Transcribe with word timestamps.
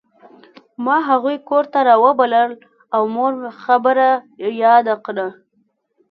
ما 0.85 0.97
هغوی 1.09 1.37
کور 1.49 1.63
ته 1.73 1.79
راوبلل 1.89 2.51
او 2.95 3.01
مور 3.15 3.33
خبره 3.63 4.09
یاده 4.63 4.95
کړه 5.05 5.27